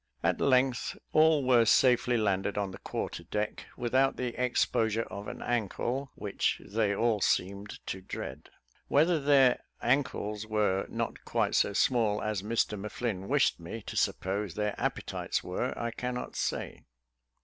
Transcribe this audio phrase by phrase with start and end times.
[0.23, 5.43] At length, all were safely landed on the quarter deck, without the exposure of an
[5.43, 8.49] ancle, which they all seemed to dread.
[8.87, 14.55] Whether their ancles were not quite so small as Mr M'Flinn wished me to suppose
[14.55, 16.81] their appetites were, I cannot say.